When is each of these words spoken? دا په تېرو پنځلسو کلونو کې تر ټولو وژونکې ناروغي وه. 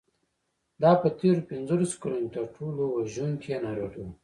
دا 0.81 0.91
په 1.01 1.07
تېرو 1.19 1.47
پنځلسو 1.51 1.95
کلونو 2.01 2.27
کې 2.29 2.33
تر 2.37 2.45
ټولو 2.55 2.81
وژونکې 2.95 3.61
ناروغي 3.65 4.01
وه. 4.03 4.13